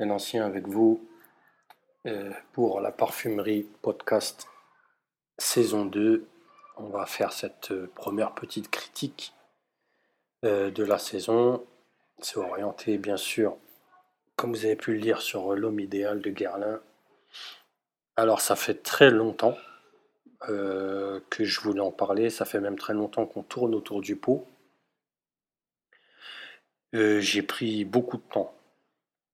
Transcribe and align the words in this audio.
un 0.00 0.10
ancien 0.10 0.44
avec 0.44 0.66
vous 0.66 1.06
euh, 2.06 2.32
pour 2.52 2.80
la 2.80 2.90
parfumerie 2.90 3.66
podcast 3.82 4.48
saison 5.38 5.84
2. 5.84 6.26
On 6.76 6.88
va 6.88 7.06
faire 7.06 7.32
cette 7.32 7.70
euh, 7.70 7.90
première 7.94 8.34
petite 8.34 8.70
critique 8.70 9.34
euh, 10.44 10.70
de 10.70 10.84
la 10.84 10.98
saison. 10.98 11.64
C'est 12.20 12.38
orienté 12.38 12.98
bien 12.98 13.16
sûr, 13.16 13.56
comme 14.36 14.52
vous 14.52 14.64
avez 14.64 14.76
pu 14.76 14.92
le 14.92 14.98
lire, 14.98 15.20
sur 15.20 15.54
l'homme 15.54 15.80
idéal 15.80 16.20
de 16.20 16.30
Guerlain. 16.30 16.80
Alors 18.16 18.40
ça 18.40 18.56
fait 18.56 18.82
très 18.82 19.10
longtemps 19.10 19.56
que 20.40 21.44
je 21.44 21.60
voulais 21.60 21.80
en 21.80 21.92
parler, 21.92 22.28
ça 22.28 22.44
fait 22.44 22.58
même 22.58 22.76
très 22.76 22.94
longtemps 22.94 23.26
qu'on 23.26 23.44
tourne 23.44 23.76
autour 23.76 24.00
du 24.00 24.16
pot. 24.16 24.44
J'ai 26.92 27.42
pris 27.42 27.84
beaucoup 27.84 28.16
de 28.16 28.22
temps 28.22 28.52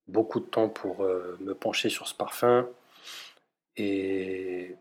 beaucoup 0.08 0.40
de 0.40 0.46
temps 0.46 0.68
pour 0.68 1.02
euh, 1.02 1.36
me 1.40 1.54
pencher 1.54 1.88
sur 1.90 2.08
ce 2.08 2.14
parfum. 2.14 2.68
Et 3.76 4.74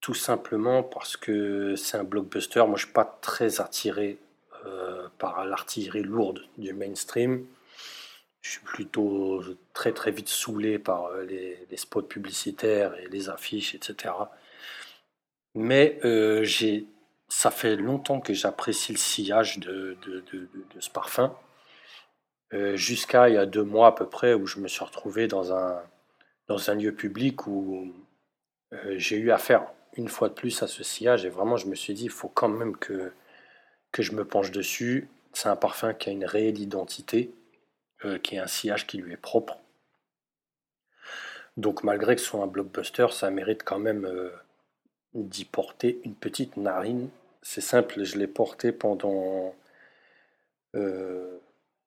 tout 0.00 0.14
simplement 0.14 0.82
parce 0.82 1.16
que 1.16 1.76
c'est 1.76 1.96
un 1.96 2.04
blockbuster. 2.04 2.60
Moi, 2.60 2.76
je 2.76 2.84
ne 2.84 2.86
suis 2.86 2.92
pas 2.92 3.18
très 3.22 3.60
attiré 3.60 4.18
euh, 4.66 5.08
par 5.18 5.44
l'artillerie 5.46 6.02
lourde 6.02 6.40
du 6.58 6.72
mainstream. 6.74 7.46
Je 8.42 8.50
suis 8.50 8.60
plutôt 8.60 9.42
très 9.72 9.92
très 9.92 10.10
vite 10.10 10.28
saoulé 10.28 10.78
par 10.78 11.06
euh, 11.06 11.24
les, 11.24 11.76
spots 11.76 12.02
publicitaires 12.02 12.94
et 12.96 13.08
les 13.08 13.30
affiches, 13.30 13.74
etc. 13.74 14.12
Mais 15.54 15.98
j'ai, 16.42 16.86
ça 17.28 17.50
fait 17.50 17.76
longtemps 17.76 18.20
que 18.20 18.34
j'apprécie 18.34 18.92
le 18.92 18.98
sillage 18.98 19.58
de 19.60 19.96
ce 20.80 20.90
parfum. 20.90 21.34
Euh, 22.54 22.76
jusqu'à 22.76 23.28
il 23.28 23.34
y 23.34 23.38
a 23.38 23.46
deux 23.46 23.64
mois 23.64 23.88
à 23.88 23.92
peu 23.92 24.06
près 24.08 24.32
où 24.32 24.46
je 24.46 24.60
me 24.60 24.68
suis 24.68 24.84
retrouvé 24.84 25.26
dans 25.26 25.52
un, 25.52 25.82
dans 26.46 26.70
un 26.70 26.74
lieu 26.74 26.94
public 26.94 27.48
où 27.48 27.92
euh, 28.72 28.94
j'ai 28.96 29.16
eu 29.16 29.32
affaire 29.32 29.66
une 29.96 30.08
fois 30.08 30.28
de 30.28 30.34
plus 30.34 30.62
à 30.62 30.68
ce 30.68 30.84
sillage 30.84 31.24
et 31.24 31.30
vraiment 31.30 31.56
je 31.56 31.66
me 31.66 31.74
suis 31.74 31.94
dit 31.94 32.04
il 32.04 32.10
faut 32.10 32.28
quand 32.28 32.48
même 32.48 32.76
que, 32.76 33.12
que 33.90 34.02
je 34.02 34.12
me 34.12 34.24
penche 34.24 34.52
dessus. 34.52 35.08
C'est 35.32 35.48
un 35.48 35.56
parfum 35.56 35.94
qui 35.94 36.10
a 36.10 36.12
une 36.12 36.24
réelle 36.24 36.60
identité, 36.60 37.34
euh, 38.04 38.18
qui 38.18 38.36
est 38.36 38.38
un 38.38 38.46
sillage 38.46 38.86
qui 38.86 38.98
lui 38.98 39.12
est 39.12 39.16
propre. 39.16 39.58
Donc 41.56 41.82
malgré 41.82 42.14
que 42.14 42.20
ce 42.20 42.28
soit 42.28 42.42
un 42.42 42.46
blockbuster, 42.46 43.08
ça 43.10 43.30
mérite 43.30 43.64
quand 43.64 43.78
même 43.80 44.08
d'y 45.14 45.44
porter 45.44 46.00
une 46.04 46.14
petite 46.14 46.56
narine. 46.56 47.08
C'est 47.42 47.60
simple, 47.60 48.04
je 48.04 48.18
l'ai 48.18 48.26
porté 48.26 48.72
pendant 48.72 49.54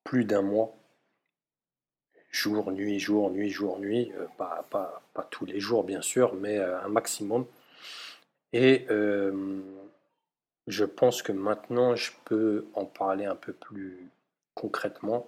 plus 0.08 0.24
d'un 0.24 0.42
mois, 0.42 0.74
jour, 2.32 2.72
nuit, 2.72 2.98
jour, 2.98 3.30
nuit, 3.30 3.50
jour, 3.50 3.78
nuit, 3.78 4.14
euh, 4.16 4.26
pas, 4.38 4.66
pas, 4.70 5.02
pas, 5.14 5.28
tous 5.30 5.46
les 5.46 5.60
jours 5.60 5.84
bien 5.84 6.02
sûr, 6.02 6.34
mais 6.34 6.58
euh, 6.58 6.80
un 6.82 6.88
maximum. 6.88 7.46
Et 8.54 8.88
euh, 8.90 9.60
je 10.68 10.86
pense 10.86 11.22
que 11.22 11.34
maintenant 11.34 11.98
je 11.98 12.14
peux 12.24 12.68
en 12.74 12.86
parler 12.86 13.26
un 13.26 13.36
peu 13.36 13.52
plus 13.52 14.10
concrètement. 14.56 15.28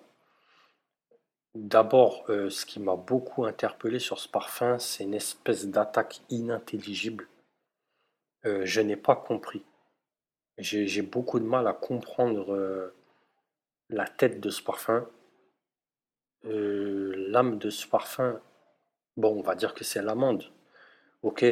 D'abord, 1.55 2.25
ce 2.27 2.65
qui 2.65 2.79
m'a 2.79 2.95
beaucoup 2.95 3.43
interpellé 3.45 3.99
sur 3.99 4.19
ce 4.19 4.29
parfum, 4.29 4.79
c'est 4.79 5.03
une 5.03 5.15
espèce 5.15 5.65
d'attaque 5.65 6.21
inintelligible. 6.29 7.27
je 8.43 8.81
n'ai 8.81 8.95
pas 8.95 9.15
compris. 9.15 9.63
J'ai 10.59 11.01
beaucoup 11.01 11.39
de 11.39 11.45
mal 11.45 11.67
à 11.67 11.73
comprendre 11.73 12.93
la 13.89 14.07
tête 14.07 14.39
de 14.39 14.49
ce 14.49 14.61
parfum. 14.61 15.09
Euh, 16.45 17.13
l'âme 17.29 17.57
de 17.57 17.69
ce 17.69 17.85
parfum, 17.87 18.39
bon, 19.17 19.37
on 19.37 19.41
va 19.41 19.55
dire 19.55 19.73
que 19.73 19.83
c'est 19.83 20.01
l'amande. 20.01 20.45
Ok, 21.21 21.45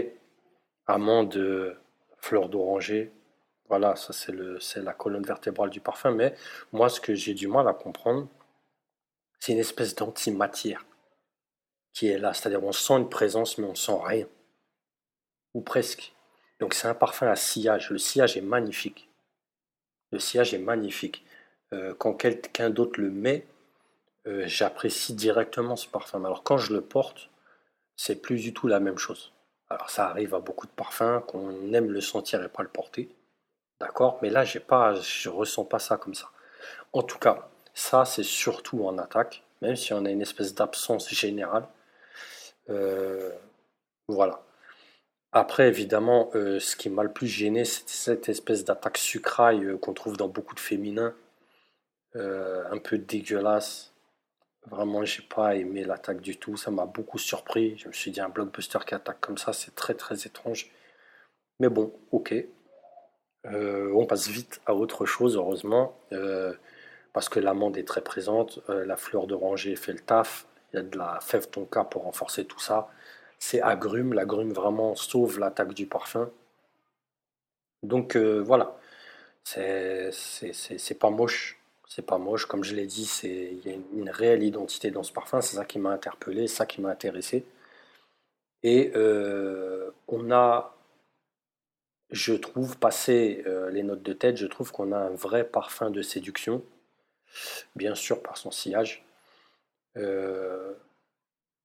amande, 0.86 1.36
euh, 1.36 1.76
fleur 2.18 2.48
d'oranger, 2.48 3.12
voilà, 3.68 3.96
ça 3.98 4.14
c'est, 4.14 4.82
la 4.82 4.94
colonne 4.94 5.26
vertébrale 5.26 5.70
du 5.70 5.82
parfum. 5.82 6.12
Mais 6.12 6.36
moi, 6.72 6.90
ce 6.90 7.02
que 7.02 7.14
j'ai 7.14 7.34
du 7.34 7.48
mal 7.48 7.68
à 7.68 7.74
comprendre, 7.74 8.28
c'est 9.40 9.52
une 9.52 9.60
espèce 9.60 9.94
d'antimatière 9.96 10.86
qui 11.94 12.08
est 12.08 12.18
là. 12.18 12.34
C'est-à-dire, 12.34 12.64
on 12.64 12.72
sent 12.72 12.94
une 12.94 13.10
présence, 13.10 13.58
mais 13.58 13.68
on 13.68 13.76
sent 13.76 13.98
rien. 14.04 14.28
Ou 15.54 15.62
presque. 15.62 16.14
Donc, 16.60 16.74
c'est 16.74 16.88
un 16.88 16.94
parfum 16.94 17.28
à 17.28 17.36
sillage. 17.36 17.90
Le 17.90 17.98
sillage 17.98 18.38
est 18.38 18.42
magnifique. 18.42 19.10
Le 20.12 20.20
sillage 20.20 20.54
est 20.54 20.60
magnifique. 20.60 21.26
Euh, 21.74 21.94
quand 21.98 22.14
quelqu'un 22.14 22.70
d'autre 22.70 23.00
le 23.00 23.10
met, 23.10 23.46
euh, 24.26 24.44
j'apprécie 24.48 25.14
directement 25.14 25.76
ce 25.76 25.88
parfum. 25.88 26.24
Alors 26.26 26.44
quand 26.44 26.58
je 26.58 26.74
le 26.74 26.82
porte, 26.82 27.30
c'est 27.96 28.22
plus 28.22 28.40
du 28.42 28.54
tout 28.54 28.68
la 28.68 28.80
même 28.80 28.98
chose. 28.98 29.34
Alors 29.70 29.90
ça 29.90 30.08
arrive 30.08 30.34
à 30.34 30.40
beaucoup 30.40 30.66
de 30.66 30.72
parfums 30.72 31.22
qu'on 31.28 31.74
aime 31.74 31.92
le 31.92 32.02
sentir 32.02 32.42
et 32.44 32.50
pas 32.50 32.64
le 32.64 32.70
porter. 32.70 33.10
D'accord? 33.82 34.18
Mais 34.22 34.30
là, 34.30 34.44
j'ai 34.44 34.60
pas, 34.60 34.96
je 34.96 35.30
ressens 35.30 35.66
pas 35.66 35.80
ça 35.80 35.98
comme 35.98 36.16
ça. 36.16 36.32
En 36.94 37.04
tout 37.04 37.20
cas, 37.20 37.48
ça, 37.74 38.06
c'est 38.06 38.24
surtout 38.24 38.86
en 38.86 38.98
attaque, 38.98 39.44
même 39.62 39.76
si 39.76 39.94
on 39.94 40.06
a 40.06 40.10
une 40.10 40.22
espèce 40.22 40.56
d'absence 40.56 41.10
générale. 41.10 41.68
Euh, 42.70 43.32
voilà. 44.08 44.42
Après, 45.32 45.68
évidemment, 45.68 46.32
ce 46.34 46.76
qui 46.76 46.90
m'a 46.90 47.04
le 47.04 47.12
plus 47.12 47.28
gêné, 47.28 47.66
c'est 47.66 47.88
cette 47.88 48.30
espèce 48.30 48.64
d'attaque 48.64 48.98
sucraille 48.98 49.78
qu'on 49.80 49.94
trouve 49.94 50.18
dans 50.18 50.30
beaucoup 50.30 50.56
de 50.56 50.60
féminins. 50.60 51.14
Euh, 52.16 52.64
un 52.72 52.78
peu 52.78 52.98
dégueulasse. 52.98 53.94
Vraiment, 54.68 55.06
j'ai 55.06 55.24
pas 55.24 55.56
aimé 55.56 55.84
l'attaque 55.84 56.22
du 56.22 56.38
tout. 56.38 56.58
Ça 56.58 56.72
m'a 56.72 56.86
beaucoup 56.86 57.18
surpris. 57.18 57.78
Je 57.78 57.88
me 57.88 57.94
suis 57.94 58.12
dit, 58.12 58.22
un 58.22 58.30
blockbuster 58.30 58.80
qui 58.88 58.96
attaque 58.96 59.20
comme 59.22 59.38
ça, 59.38 59.54
c'est 59.54 59.76
très 59.76 59.94
très 59.94 60.26
étrange. 60.26 60.72
Mais 61.60 61.70
bon, 61.70 61.94
ok. 62.12 62.34
Euh, 63.46 63.92
on 63.96 64.06
passe 64.06 64.28
vite 64.28 64.62
à 64.66 64.74
autre 64.76 65.06
chose, 65.06 65.36
heureusement. 65.38 65.98
Euh, 66.12 66.54
parce 67.14 67.30
que 67.30 67.40
l'amande 67.40 67.78
est 67.78 67.88
très 67.88 68.02
présente. 68.02 68.60
la 68.70 68.98
fleur 68.98 69.28
d'oranger 69.28 69.76
fait 69.76 69.94
le 69.94 70.00
taf. 70.00 70.48
Il 70.74 70.78
y 70.78 70.80
a 70.80 70.84
de 70.84 70.98
la 70.98 71.20
fève 71.22 71.50
tonka 71.50 71.84
pour 71.86 72.04
renforcer 72.04 72.46
tout 72.46 72.60
ça. 72.60 72.90
C'est 73.40 73.62
agrume. 73.62 74.14
L'agrume 74.14 74.54
vraiment 74.54 74.96
sauve 74.96 75.40
l'attaque 75.40 75.74
du 75.74 75.88
parfum. 75.88 76.30
Donc 77.84 78.16
voilà. 78.18 78.78
C'est 79.44 81.00
pas 81.00 81.10
moche 81.10 81.57
c'est 81.88 82.06
pas 82.06 82.18
moche, 82.18 82.46
comme 82.46 82.64
je 82.64 82.76
l'ai 82.76 82.86
dit, 82.86 83.06
c'est 83.06 83.54
il 83.54 83.66
y 83.66 83.74
a 83.74 83.78
une, 83.94 84.10
réelle 84.10 84.44
identité 84.44 84.92
dans 84.92 85.04
ce 85.04 85.14
parfum, 85.14 85.42
c'est 85.42 85.56
ça 85.56 85.66
qui 85.66 85.80
m'a 85.80 85.92
interpellé, 85.92 86.48
ça 86.48 86.66
qui 86.66 86.82
m'a 86.82 86.90
intéressé. 86.90 87.46
Et 88.64 88.92
euh, 88.96 89.92
on 90.08 90.32
a, 90.32 90.76
je 92.12 92.34
trouve, 92.34 92.78
passé 92.78 93.44
euh, 93.48 93.70
les 93.72 93.84
notes 93.84 94.04
de 94.04 94.14
tête, 94.14 94.38
je 94.38 94.48
trouve 94.48 94.72
qu'on 94.72 94.92
a 94.92 94.98
un 94.98 95.16
vrai 95.16 95.46
parfum 95.46 95.90
de 95.90 96.02
séduction, 96.02 96.64
bien 97.76 97.96
sûr 97.96 98.22
par 98.22 98.38
son 98.38 98.52
sillage. 98.52 99.06
Euh, 99.98 100.74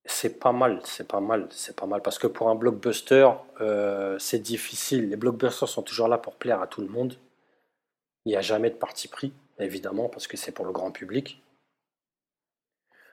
c'est 0.05 0.38
pas 0.38 0.53
mal, 0.53 0.81
c'est 0.84 1.09
pas 1.09 1.21
mal, 1.21 1.49
c'est 1.50 1.77
pas 1.77 1.87
mal, 1.87 2.03
parce 2.03 2.19
que 2.19 2.27
pour 2.28 2.49
un 2.49 2.55
blockbuster, 2.55 3.28
c'est 4.19 4.41
difficile. 4.41 5.09
Les 5.11 5.16
blockbusters 5.16 5.69
sont 5.69 5.82
toujours 5.82 6.09
là 6.09 6.19
pour 6.19 6.37
plaire 6.37 6.61
à 6.62 6.66
tout 6.66 6.81
le 6.81 6.88
monde. 6.88 7.16
Il 8.25 8.31
n'y 8.31 8.37
a 8.37 8.41
jamais 8.41 8.71
de 8.71 8.77
parti 8.77 9.09
pris 9.09 9.32
évidemment, 9.59 10.09
parce 10.09 10.27
que 10.27 10.37
c'est 10.37 10.53
pour 10.53 10.65
le 10.65 10.73
grand 10.73 10.91
public. 10.91 11.43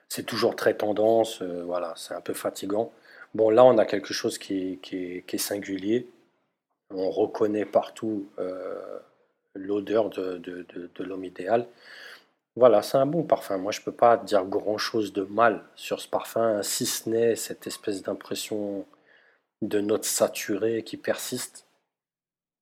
C'est 0.08 0.26
toujours 0.26 0.56
très 0.56 0.74
tendance, 0.74 1.40
euh, 1.42 1.62
voilà, 1.64 1.94
c'est 1.96 2.14
un 2.14 2.20
peu 2.20 2.34
fatigant. 2.34 2.92
Bon, 3.34 3.50
là, 3.50 3.64
on 3.64 3.78
a 3.78 3.86
quelque 3.86 4.12
chose 4.12 4.38
qui 4.38 4.80
est, 4.92 5.38
singulier. 5.38 6.08
On 6.90 7.10
reconnaît 7.10 7.64
partout 7.64 8.28
euh, 8.40 8.98
l'odeur 9.54 10.10
de, 10.10 10.42
l'homme 10.98 11.24
idéal. 11.24 11.66
Voilà, 12.56 12.82
c'est 12.82 12.98
un 12.98 13.06
bon 13.06 13.22
parfum. 13.22 13.58
Moi, 13.58 13.70
je 13.70 13.80
ne 13.80 13.84
peux 13.84 13.92
pas 13.92 14.16
dire 14.16 14.44
grand-chose 14.44 15.12
de 15.12 15.22
mal 15.22 15.62
sur 15.76 16.00
ce 16.00 16.08
parfum, 16.08 16.62
si 16.64 16.86
ce 16.86 17.08
n'est 17.08 17.36
cette 17.36 17.68
espèce 17.68 18.02
d'impression 18.02 18.84
de 19.62 19.80
notes 19.80 20.04
saturées 20.04 20.82
qui 20.82 20.96
persiste. 20.96 21.66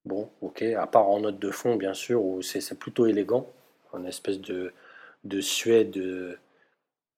Bon, 0.04 0.30
ok, 0.42 0.62
à 0.62 0.86
part 0.86 1.08
en 1.08 1.20
note 1.20 1.38
de 1.38 1.50
fond, 1.50 1.76
bien 1.76 1.94
sûr, 1.94 2.22
où 2.22 2.42
c'est 2.42 2.78
plutôt 2.78 3.06
élégant 3.06 3.46
une 3.94 4.06
espèce 4.06 4.40
de, 4.40 4.72
de 5.24 5.40
suède 5.40 5.96
euh, 5.96 6.36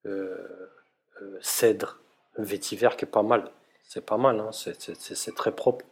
euh, 0.06 1.38
cèdre 1.40 1.98
vétiver 2.38 2.88
qui 2.96 3.04
est 3.04 3.08
pas 3.08 3.22
mal. 3.22 3.50
C'est 3.82 4.06
pas 4.06 4.16
mal, 4.16 4.40
hein. 4.40 4.50
c'est 4.52 5.34
très 5.34 5.52
propre. 5.52 5.84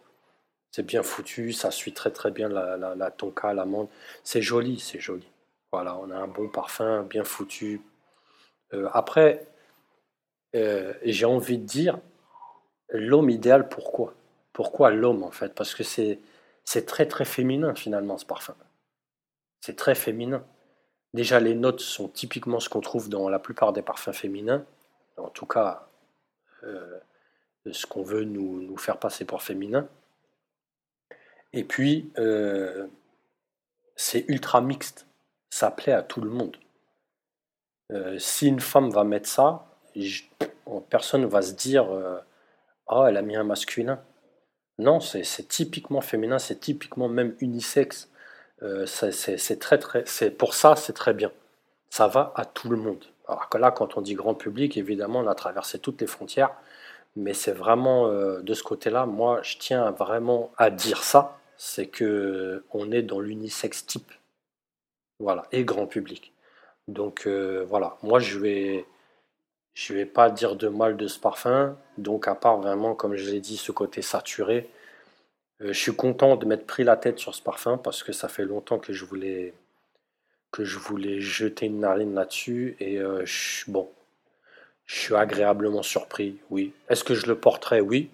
C'est 0.70 0.84
bien 0.84 1.02
foutu, 1.02 1.52
ça 1.52 1.70
suit 1.70 1.92
très 1.92 2.10
très 2.10 2.30
bien 2.30 2.48
la 2.48 3.10
tonka, 3.10 3.52
l'amande. 3.54 3.88
C'est 4.22 4.42
joli, 4.42 4.78
c'est 4.78 5.00
joli. 5.00 5.26
Voilà, 5.72 5.96
on 5.96 6.10
a 6.10 6.16
un 6.16 6.28
bon 6.28 6.48
parfum, 6.48 7.02
bien 7.02 7.24
foutu. 7.24 7.82
Euh, 8.74 8.88
après, 8.92 9.46
j'ai 10.54 11.24
envie 11.24 11.58
de 11.58 11.64
dire, 11.64 11.98
l'homme 12.90 13.30
idéal, 13.30 13.68
pourquoi? 13.68 14.14
Pourquoi 14.52 14.90
l'homme 14.90 15.22
en 15.22 15.30
fait? 15.30 15.54
Parce 15.54 15.74
que 15.74 15.82
c'est 15.84 16.86
très 16.86 17.06
très 17.06 17.24
féminin 17.24 17.74
finalement 17.74 18.18
ce 18.18 18.26
parfum. 18.26 18.54
C'est 19.60 19.76
très 19.76 19.94
féminin. 19.94 20.44
Déjà, 21.14 21.40
les 21.40 21.54
notes 21.54 21.80
sont 21.80 22.08
typiquement 22.08 22.60
ce 22.60 22.68
qu'on 22.68 22.80
trouve 22.80 23.08
dans 23.08 23.28
la 23.28 23.38
plupart 23.38 23.72
des 23.72 23.82
parfums 23.82 24.12
féminins. 24.12 24.64
tout 25.34 25.46
cas 25.46 25.88
euh, 26.64 27.00
ce 27.70 27.86
qu'on 27.86 28.02
veut 28.02 28.24
nous, 28.24 28.76
faire 28.76 28.98
passer 28.98 29.24
pour 29.24 29.42
féminin. 29.42 29.88
Et 31.52 31.64
puis, 31.64 32.10
euh, 32.18 32.86
c'est 33.96 34.24
ultra 34.28 34.60
mixte, 34.60 35.06
ça 35.50 35.70
plaît 35.70 35.92
à 35.92 36.02
tout 36.02 36.20
le 36.20 36.30
monde. 36.30 36.56
Euh, 37.92 38.18
si 38.18 38.46
une 38.46 38.60
femme 38.60 38.90
va 38.90 39.04
mettre 39.04 39.28
ça, 39.28 39.66
personne 40.88 41.22
ne 41.22 41.26
va 41.26 41.42
se 41.42 41.52
dire 41.52 41.88
Ah, 42.86 43.06
elle 43.08 43.16
a 43.16 43.22
mis 43.22 43.36
un 43.36 43.44
masculin. 43.44 44.02
Non, 44.78 45.00
c'est 45.00 45.48
typiquement 45.48 46.00
féminin, 46.00 46.38
c'est 46.38 46.60
typiquement 46.60 47.08
même 47.08 47.34
unisexe. 47.40 48.10
C'est 48.86 49.58
très, 49.58 49.78
très, 49.78 50.04
pour 50.30 50.54
ça, 50.54 50.76
c'est 50.76 50.92
très 50.92 51.14
bien. 51.14 51.32
Ça 51.90 52.06
va 52.08 52.32
à 52.36 52.44
tout 52.44 52.68
le 52.68 52.76
monde. 52.76 53.04
Alors 53.28 53.48
que 53.48 53.58
là, 53.58 53.70
quand 53.70 53.96
on 53.96 54.00
dit 54.00 54.14
grand 54.14 54.34
public, 54.34 54.76
évidemment, 54.76 55.20
on 55.20 55.26
a 55.26 55.34
traversé 55.34 55.78
toutes 55.78 56.00
les 56.00 56.06
frontières. 56.06 56.50
Mais 57.16 57.34
c'est 57.34 57.52
vraiment 57.52 58.06
euh, 58.08 58.40
de 58.42 58.54
ce 58.54 58.62
côté-là, 58.62 59.06
moi, 59.06 59.40
je 59.42 59.58
tiens 59.58 59.90
vraiment 59.90 60.52
à 60.56 60.70
dire 60.70 61.02
ça, 61.02 61.38
c'est 61.56 61.86
que 61.86 62.64
on 62.72 62.92
est 62.92 63.02
dans 63.02 63.20
l'unisex 63.20 63.86
type, 63.86 64.12
voilà, 65.18 65.46
et 65.52 65.64
grand 65.64 65.86
public. 65.86 66.32
Donc 66.86 67.26
euh, 67.26 67.64
voilà, 67.68 67.96
moi 68.02 68.20
je 68.20 68.38
vais, 68.38 68.86
je 69.74 69.94
vais 69.94 70.06
pas 70.06 70.30
dire 70.30 70.56
de 70.56 70.68
mal 70.68 70.96
de 70.96 71.08
ce 71.08 71.18
parfum. 71.18 71.76
Donc 71.98 72.28
à 72.28 72.34
part 72.34 72.58
vraiment, 72.58 72.94
comme 72.94 73.16
je 73.16 73.30
l'ai 73.30 73.40
dit, 73.40 73.56
ce 73.56 73.72
côté 73.72 74.02
saturé, 74.02 74.56
euh, 74.58 74.77
je 75.60 75.72
suis 75.72 75.94
content 75.94 76.36
de 76.36 76.46
m'être 76.46 76.66
pris 76.66 76.84
la 76.84 76.96
tête 76.96 77.18
sur 77.18 77.34
ce 77.34 77.42
parfum 77.42 77.78
parce 77.78 78.02
que 78.02 78.12
ça 78.12 78.28
fait 78.28 78.44
longtemps 78.44 78.78
que 78.78 78.92
je 78.92 79.04
voulais 79.04 79.54
que 80.50 80.64
je 80.64 80.78
voulais 80.78 81.20
jeter 81.20 81.66
une 81.66 81.80
narine 81.80 82.14
là-dessus. 82.14 82.76
Et 82.80 82.98
euh, 82.98 83.24
je, 83.24 83.70
bon, 83.70 83.88
je 84.86 84.98
suis 84.98 85.14
agréablement 85.14 85.82
surpris, 85.82 86.38
oui. 86.50 86.72
Est-ce 86.88 87.04
que 87.04 87.14
je 87.14 87.26
le 87.26 87.38
porterai? 87.38 87.80
Oui, 87.80 88.10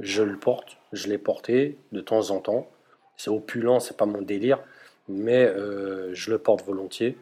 je 0.00 0.22
le 0.22 0.38
porte. 0.38 0.76
Je 0.92 1.08
l'ai 1.08 1.18
porté 1.18 1.78
de 1.92 2.00
temps 2.00 2.30
en 2.30 2.40
temps. 2.40 2.68
C'est 3.16 3.30
opulent, 3.30 3.80
c'est 3.80 3.96
pas 3.96 4.06
mon 4.06 4.22
délire, 4.22 4.60
mais 5.08 5.44
euh, 5.44 6.14
je 6.14 6.30
le 6.30 6.38
porte 6.38 6.64
volontiers. 6.64 7.16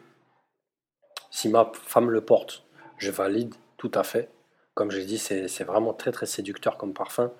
Si 1.31 1.49
ma 1.49 1.71
femme 1.73 2.09
le 2.09 2.21
porte, 2.21 2.63
je 2.97 3.11
valide 3.11 3.53
tout 3.77 3.91
à 3.93 4.03
fait. 4.03 4.29
Comme 4.73 4.91
j'ai 4.91 5.05
dit, 5.05 5.17
c'est 5.17 5.63
vraiment 5.63 5.93
très 5.93 6.11
très 6.11 6.27
séducteur 6.27 6.77
comme 6.77 6.93
parfum. 6.93 7.31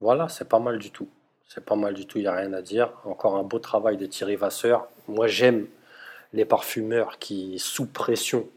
Voilà, 0.00 0.28
c'est 0.28 0.48
pas 0.48 0.58
mal 0.58 0.78
du 0.78 0.90
tout. 0.90 1.08
C'est 1.46 1.64
pas 1.64 1.76
mal 1.76 1.94
du 1.94 2.06
tout, 2.06 2.18
il 2.18 2.22
n'y 2.22 2.28
a 2.28 2.34
rien 2.34 2.52
à 2.52 2.62
dire. 2.62 2.92
Encore 3.04 3.36
un 3.36 3.42
beau 3.42 3.58
travail 3.58 3.96
de 3.96 4.06
Thierry 4.06 4.36
Vasseur. 4.36 4.88
Moi 5.08 5.26
j'aime 5.26 5.68
les 6.34 6.44
parfumeurs 6.44 7.18
qui, 7.18 7.58
sous 7.58 7.86
pression, 7.86 8.48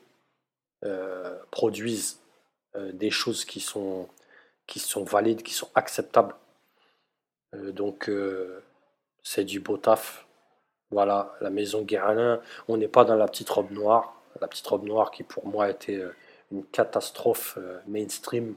euh, 0.83 1.37
produisent 1.51 2.19
euh, 2.75 2.91
des 2.91 3.11
choses 3.11 3.45
qui 3.45 3.59
sont, 3.59 4.07
qui 4.65 4.79
sont 4.79 5.03
valides, 5.03 5.43
qui 5.43 5.53
sont 5.53 5.69
acceptables. 5.75 6.35
Euh, 7.55 7.71
donc, 7.71 8.11
c'est 9.23 9.43
du 9.43 9.59
beau 9.59 9.77
taf. 9.77 10.27
Voilà, 10.89 11.35
la 11.41 11.49
maison 11.49 11.81
Guérin, 11.81 12.41
on 12.67 12.77
n'est 12.77 12.87
pas 12.87 13.05
dans 13.05 13.15
la 13.15 13.27
petite 13.27 13.49
robe 13.49 13.71
noire. 13.71 14.21
La 14.41 14.47
petite 14.47 14.67
robe 14.67 14.85
noire 14.85 15.11
qui, 15.11 15.23
pour 15.23 15.45
moi, 15.45 15.69
était 15.69 16.01
une 16.51 16.65
catastrophe 16.65 17.57
mainstream, 17.87 18.55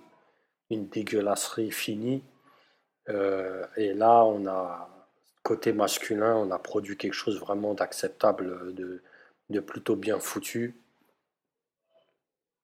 une 0.71 0.89
dégueulasserie 0.89 1.73
finie. 1.73 2.23
Et 3.09 3.95
là, 3.95 4.25
on 4.25 4.47
a, 4.47 4.91
côté 5.43 5.73
masculin, 5.73 6.37
on 6.37 6.51
a 6.51 6.59
produit 6.59 6.97
quelque 6.97 7.15
chose 7.15 7.41
vraiment 7.41 7.75
d'acceptable, 7.75 8.75
de, 8.75 9.61
plutôt 9.61 9.97
bien 9.97 10.19
foutu. 10.19 10.77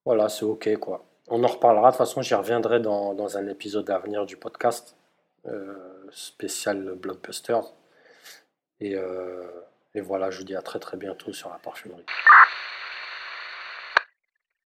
Voilà, 0.05 0.29
c'est 0.29 0.45
ok 0.45 0.77
quoi. 0.77 1.05
On 1.29 1.43
en 1.43 1.49
reparlera, 1.49 1.89
de 1.89 1.97
toute 1.97 1.99
façon 1.99 2.23
j'y 2.23 2.35
reviendrai 2.35 2.79
dans, 2.81 3.37
un 3.37 3.49
épisode 3.49 3.91
à 3.91 3.99
venir 3.99 4.25
du 4.25 4.37
podcast 4.37 4.97
euh, 5.47 5.75
spécial 6.13 6.95
Blockbusters. 6.95 7.75
Et, 8.79 8.95
euh, 8.95 9.51
et 9.95 10.01
voilà, 10.01 10.31
je 10.31 10.39
vous 10.39 10.45
dis 10.45 10.55
à 10.55 10.63
très 10.63 10.79
très 10.79 10.97
bientôt 10.97 11.33
sur 11.33 11.49
la 11.49 11.57
parfumerie. 11.57 12.05